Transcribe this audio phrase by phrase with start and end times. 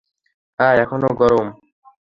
[0.59, 1.47] আহ, এখনো গরম।